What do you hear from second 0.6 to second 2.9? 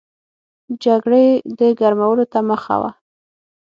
د جګړې د ګرمولو ته مخه